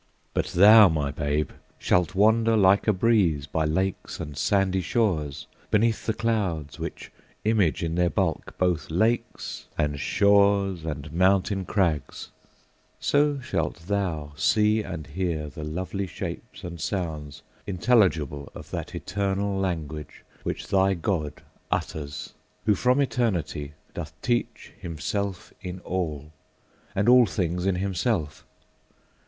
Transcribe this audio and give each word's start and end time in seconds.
But 0.33 0.47
thou, 0.47 0.89
my 0.89 1.11
babe! 1.11 1.51
shalt 1.77 2.15
wander 2.15 2.57
like 2.57 2.87
a 2.87 2.91
breeze 2.91 3.45
By 3.45 3.65
lakes 3.65 4.19
and 4.19 4.35
sandy 4.35 4.81
shores, 4.81 5.45
beneath 5.69 6.07
the 6.07 6.13
clouds, 6.15 6.79
Which 6.79 7.11
image 7.45 7.83
in 7.83 7.93
their 7.93 8.09
bulk 8.09 8.55
both 8.57 8.89
lakes 8.89 9.67
and 9.77 9.99
shores 9.99 10.85
And 10.85 11.13
mountain 11.13 11.65
crags: 11.65 12.31
so 12.99 13.39
shalt 13.41 13.75
thou 13.87 14.33
see 14.35 14.81
and 14.81 15.05
hear 15.05 15.49
The 15.49 15.63
lovely 15.63 16.07
shapes 16.07 16.63
and 16.63 16.81
sounds 16.81 17.43
intelligible 17.67 18.51
Of 18.55 18.71
that 18.71 18.95
eternal 18.95 19.59
language, 19.59 20.23
which 20.41 20.69
thy 20.69 20.95
God 20.95 21.43
Utters, 21.71 22.33
who 22.65 22.73
from 22.73 23.01
eternity, 23.01 23.73
doth 23.93 24.19
teach 24.23 24.73
Himself 24.79 25.53
in 25.61 25.79
all, 25.81 26.31
and 26.95 27.07
all 27.07 27.27
things 27.27 27.67
in 27.67 27.75
himself. 27.75 28.47